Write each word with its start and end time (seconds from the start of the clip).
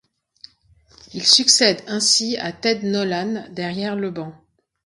Il 1.13 1.23
succède 1.27 1.83
ainsi 1.85 2.35
à 2.37 2.51
Ted 2.53 2.87
Nolan 2.87 3.45
derrière 3.51 3.95
le 3.95 4.09
banc. 4.09 4.33